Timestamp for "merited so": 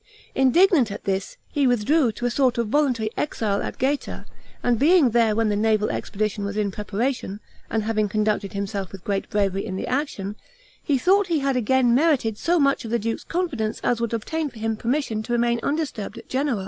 11.93-12.59